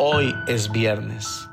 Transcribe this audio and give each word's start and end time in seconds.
Hoy 0.00 0.32
es 0.46 0.70
viernes. 0.70 1.48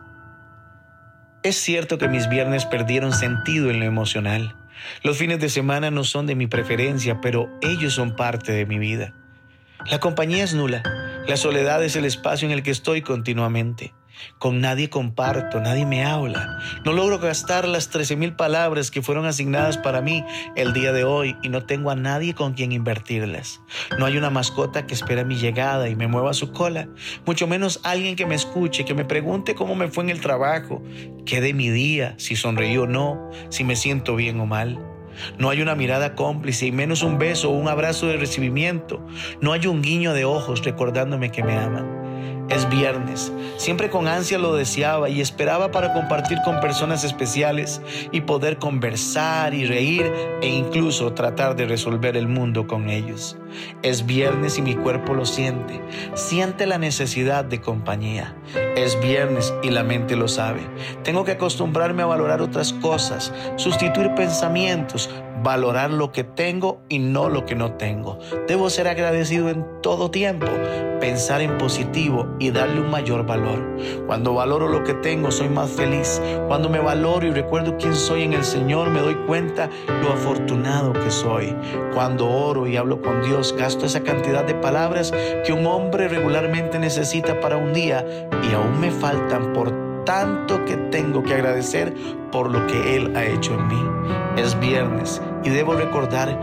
Es 1.41 1.55
cierto 1.55 1.97
que 1.97 2.07
mis 2.07 2.29
viernes 2.29 2.65
perdieron 2.65 3.11
sentido 3.11 3.71
en 3.71 3.79
lo 3.79 3.85
emocional. 3.85 4.55
Los 5.01 5.17
fines 5.17 5.39
de 5.39 5.49
semana 5.49 5.89
no 5.89 6.03
son 6.03 6.27
de 6.27 6.35
mi 6.35 6.45
preferencia, 6.45 7.21
pero 7.21 7.49
ellos 7.63 7.93
son 7.93 8.15
parte 8.15 8.51
de 8.51 8.67
mi 8.67 8.77
vida. 8.77 9.15
La 9.89 9.99
compañía 9.99 10.43
es 10.43 10.53
nula. 10.53 10.83
La 11.27 11.37
soledad 11.37 11.83
es 11.83 11.95
el 11.95 12.05
espacio 12.05 12.47
en 12.47 12.51
el 12.51 12.61
que 12.61 12.69
estoy 12.69 13.01
continuamente. 13.01 13.95
Con 14.39 14.61
nadie 14.61 14.89
comparto, 14.89 15.59
nadie 15.59 15.85
me 15.85 16.03
habla. 16.03 16.59
No 16.83 16.93
logro 16.93 17.19
gastar 17.19 17.67
las 17.67 17.89
13 17.89 18.15
mil 18.15 18.33
palabras 18.35 18.91
que 18.91 19.01
fueron 19.01 19.25
asignadas 19.25 19.77
para 19.77 20.01
mí 20.01 20.23
el 20.55 20.73
día 20.73 20.91
de 20.91 21.03
hoy 21.03 21.35
y 21.41 21.49
no 21.49 21.65
tengo 21.65 21.91
a 21.91 21.95
nadie 21.95 22.33
con 22.33 22.53
quien 22.53 22.71
invertirlas. 22.71 23.61
No 23.97 24.05
hay 24.05 24.17
una 24.17 24.29
mascota 24.29 24.85
que 24.85 24.93
espera 24.93 25.23
mi 25.23 25.35
llegada 25.35 25.89
y 25.89 25.95
me 25.95 26.07
mueva 26.07 26.33
su 26.33 26.51
cola, 26.51 26.87
mucho 27.25 27.47
menos 27.47 27.79
alguien 27.83 28.15
que 28.15 28.25
me 28.25 28.35
escuche, 28.35 28.85
que 28.85 28.93
me 28.93 29.05
pregunte 29.05 29.55
cómo 29.55 29.75
me 29.75 29.87
fue 29.87 30.03
en 30.03 30.09
el 30.09 30.21
trabajo, 30.21 30.83
qué 31.25 31.41
de 31.41 31.53
mi 31.53 31.69
día, 31.69 32.15
si 32.17 32.35
sonreí 32.35 32.77
o 32.77 32.87
no, 32.87 33.29
si 33.49 33.63
me 33.63 33.75
siento 33.75 34.15
bien 34.15 34.39
o 34.39 34.45
mal. 34.45 34.79
No 35.37 35.49
hay 35.49 35.61
una 35.61 35.75
mirada 35.75 36.15
cómplice 36.15 36.65
y 36.65 36.71
menos 36.71 37.03
un 37.03 37.17
beso 37.17 37.49
o 37.49 37.53
un 37.53 37.67
abrazo 37.67 38.07
de 38.07 38.17
recibimiento. 38.17 39.05
No 39.41 39.53
hay 39.53 39.67
un 39.67 39.81
guiño 39.81 40.13
de 40.13 40.25
ojos 40.25 40.63
recordándome 40.63 41.31
que 41.31 41.43
me 41.43 41.57
aman. 41.57 42.04
Es 42.49 42.69
viernes. 42.69 43.33
Siempre 43.57 43.89
con 43.89 44.07
ansia 44.07 44.37
lo 44.37 44.55
deseaba 44.55 45.09
y 45.09 45.19
esperaba 45.19 45.71
para 45.71 45.93
compartir 45.93 46.37
con 46.45 46.59
personas 46.59 47.03
especiales 47.03 47.81
y 48.11 48.21
poder 48.21 48.57
conversar 48.57 49.53
y 49.53 49.65
reír 49.65 50.11
e 50.41 50.47
incluso 50.47 51.13
tratar 51.13 51.55
de 51.55 51.65
resolver 51.65 52.15
el 52.15 52.27
mundo 52.27 52.67
con 52.67 52.89
ellos. 52.89 53.37
Es 53.81 54.05
viernes 54.05 54.57
y 54.57 54.61
mi 54.61 54.75
cuerpo 54.75 55.13
lo 55.13 55.25
siente. 55.25 55.81
Siente 56.13 56.67
la 56.67 56.77
necesidad 56.77 57.45
de 57.45 57.61
compañía. 57.61 58.35
Es 58.75 58.99
viernes 58.99 59.53
y 59.63 59.69
la 59.69 59.83
mente 59.83 60.15
lo 60.15 60.27
sabe. 60.27 60.61
Tengo 61.03 61.23
que 61.23 61.31
acostumbrarme 61.31 62.03
a 62.03 62.07
valorar 62.07 62.41
otras 62.41 62.73
cosas, 62.73 63.33
sustituir 63.55 64.13
pensamientos, 64.15 65.09
valorar 65.45 65.91
lo 65.91 66.11
que 66.11 66.23
tengo 66.23 66.81
y 66.89 66.97
no 66.97 67.29
lo 67.29 67.45
que 67.45 67.55
no 67.55 67.73
tengo. 67.73 68.17
Debo 68.47 68.69
ser 68.71 68.87
agradecido 68.87 69.49
en 69.49 69.63
todo 69.83 70.09
tiempo, 70.09 70.47
pensar 70.99 71.41
en 71.41 71.59
positivo 71.59 72.27
y 72.39 72.49
darle 72.49 72.81
un 72.81 72.89
mayor 72.89 73.27
valor. 73.27 73.63
Cuando 74.07 74.33
valoro 74.33 74.67
lo 74.67 74.83
que 74.83 74.95
tengo, 74.95 75.29
soy 75.29 75.49
más 75.49 75.69
feliz. 75.69 76.19
Cuando 76.47 76.67
me 76.67 76.79
valoro 76.79 77.27
y 77.27 77.31
recuerdo 77.31 77.77
quién 77.77 77.95
soy 77.95 78.23
en 78.23 78.33
el 78.33 78.43
Señor, 78.43 78.89
me 78.89 79.01
doy 79.01 79.13
cuenta 79.27 79.69
lo 80.01 80.11
afortunado 80.11 80.93
que 80.93 81.11
soy. 81.11 81.55
Cuando 81.93 82.27
oro 82.27 82.65
y 82.65 82.75
hablo 82.75 82.99
con 83.03 83.21
Dios, 83.21 83.55
gasto 83.55 83.85
esa 83.85 84.01
cantidad 84.01 84.45
de 84.45 84.55
palabras 84.55 85.13
que 85.45 85.53
un 85.53 85.67
hombre 85.67 86.07
regularmente 86.07 86.79
necesita 86.79 87.39
para 87.39 87.57
un 87.57 87.71
día 87.71 88.03
y 88.49 88.53
aún 88.55 88.64
me 88.67 88.91
faltan 88.91 89.53
por 89.53 90.03
tanto 90.05 90.63
que 90.65 90.77
tengo 90.77 91.23
que 91.23 91.33
agradecer 91.33 91.93
por 92.31 92.51
lo 92.51 92.65
que 92.67 92.95
Él 92.95 93.15
ha 93.15 93.25
hecho 93.25 93.53
en 93.53 93.67
mí. 93.67 93.83
Es 94.37 94.59
viernes 94.59 95.21
y 95.43 95.49
debo 95.49 95.73
recordar 95.73 96.39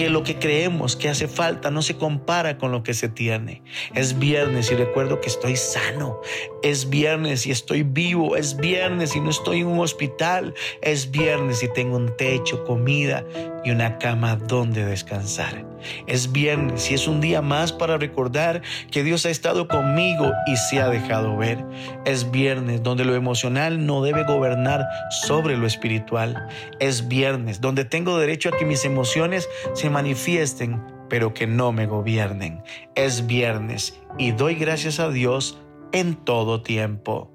que 0.00 0.08
lo 0.08 0.22
que 0.22 0.38
creemos 0.38 0.96
que 0.96 1.10
hace 1.10 1.28
falta 1.28 1.70
no 1.70 1.82
se 1.82 1.98
compara 1.98 2.56
con 2.56 2.72
lo 2.72 2.82
que 2.82 2.94
se 2.94 3.10
tiene. 3.10 3.60
Es 3.94 4.18
viernes 4.18 4.72
y 4.72 4.74
recuerdo 4.74 5.20
que 5.20 5.28
estoy 5.28 5.56
sano. 5.56 6.22
Es 6.62 6.88
viernes 6.88 7.46
y 7.46 7.50
estoy 7.50 7.82
vivo. 7.82 8.34
Es 8.34 8.56
viernes 8.56 9.14
y 9.14 9.20
no 9.20 9.28
estoy 9.28 9.60
en 9.60 9.66
un 9.66 9.80
hospital. 9.80 10.54
Es 10.80 11.10
viernes 11.10 11.62
y 11.62 11.70
tengo 11.70 11.98
un 11.98 12.16
techo, 12.16 12.64
comida 12.64 13.26
y 13.62 13.72
una 13.72 13.98
cama 13.98 14.36
donde 14.36 14.86
descansar. 14.86 15.66
Es 16.06 16.32
viernes 16.32 16.90
y 16.90 16.94
es 16.94 17.06
un 17.08 17.20
día 17.20 17.42
más 17.42 17.72
para 17.72 17.96
recordar 17.96 18.62
que 18.90 19.02
Dios 19.02 19.24
ha 19.26 19.30
estado 19.30 19.68
conmigo 19.68 20.32
y 20.46 20.56
se 20.56 20.80
ha 20.80 20.88
dejado 20.88 21.36
ver. 21.36 21.64
Es 22.04 22.30
viernes 22.30 22.82
donde 22.82 23.04
lo 23.04 23.14
emocional 23.14 23.86
no 23.86 24.02
debe 24.02 24.24
gobernar 24.24 24.86
sobre 25.10 25.56
lo 25.56 25.66
espiritual. 25.66 26.48
Es 26.78 27.08
viernes 27.08 27.60
donde 27.60 27.84
tengo 27.84 28.18
derecho 28.18 28.50
a 28.50 28.56
que 28.56 28.64
mis 28.64 28.84
emociones 28.84 29.48
manifiesten, 29.90 30.82
pero 31.08 31.34
que 31.34 31.46
no 31.46 31.72
me 31.72 31.86
gobiernen. 31.86 32.62
Es 32.94 33.26
viernes 33.26 34.00
y 34.18 34.32
doy 34.32 34.54
gracias 34.54 35.00
a 35.00 35.10
Dios 35.10 35.60
en 35.92 36.14
todo 36.14 36.62
tiempo. 36.62 37.32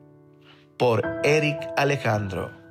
Por 0.77 1.03
Eric 1.23 1.59
Alejandro. 1.77 2.64